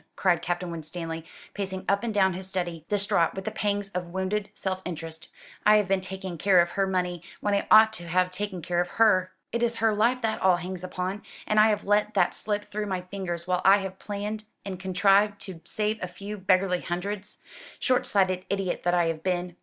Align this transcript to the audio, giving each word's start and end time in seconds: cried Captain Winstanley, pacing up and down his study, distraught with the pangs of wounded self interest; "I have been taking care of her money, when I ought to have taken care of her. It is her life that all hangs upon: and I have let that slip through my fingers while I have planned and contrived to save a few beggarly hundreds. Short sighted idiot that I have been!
cried 0.15 0.41
Captain 0.41 0.71
Winstanley, 0.71 1.23
pacing 1.53 1.85
up 1.87 2.03
and 2.03 2.11
down 2.11 2.33
his 2.33 2.49
study, 2.49 2.83
distraught 2.89 3.35
with 3.35 3.45
the 3.45 3.51
pangs 3.51 3.89
of 3.89 4.07
wounded 4.07 4.49
self 4.55 4.81
interest; 4.83 5.27
"I 5.63 5.75
have 5.75 5.87
been 5.87 6.01
taking 6.01 6.39
care 6.39 6.59
of 6.59 6.69
her 6.71 6.87
money, 6.87 7.21
when 7.39 7.53
I 7.53 7.67
ought 7.69 7.93
to 7.93 8.07
have 8.07 8.31
taken 8.31 8.63
care 8.63 8.81
of 8.81 8.87
her. 8.97 9.31
It 9.51 9.61
is 9.61 9.75
her 9.75 9.93
life 9.93 10.23
that 10.23 10.41
all 10.41 10.55
hangs 10.57 10.83
upon: 10.83 11.21
and 11.45 11.59
I 11.59 11.67
have 11.69 11.85
let 11.85 12.15
that 12.15 12.33
slip 12.33 12.71
through 12.71 12.87
my 12.87 13.01
fingers 13.01 13.45
while 13.45 13.61
I 13.63 13.77
have 13.77 13.99
planned 13.99 14.45
and 14.65 14.79
contrived 14.79 15.39
to 15.41 15.61
save 15.65 15.99
a 16.01 16.07
few 16.07 16.35
beggarly 16.35 16.81
hundreds. 16.81 17.37
Short 17.77 18.07
sighted 18.07 18.43
idiot 18.49 18.81
that 18.81 18.95
I 18.95 19.05
have 19.05 19.21
been! 19.21 19.55